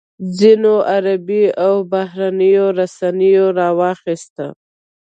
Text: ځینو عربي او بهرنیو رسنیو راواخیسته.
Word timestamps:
ځینو 0.39 0.73
عربي 0.93 1.43
او 1.65 1.73
بهرنیو 1.91 2.65
رسنیو 2.79 3.45
راواخیسته. 3.59 4.45